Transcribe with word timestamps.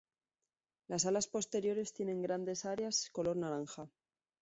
Las 0.87 1.05
alas 1.05 1.27
posteriores 1.27 1.93
tienen 1.93 2.23
grandes 2.23 2.65
áreas 2.65 3.11
color 3.11 3.37
naranja. 3.37 3.87